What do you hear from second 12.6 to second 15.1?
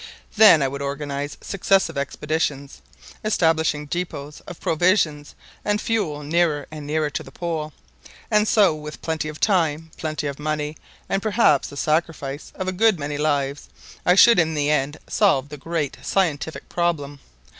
a good many lives, I should in the end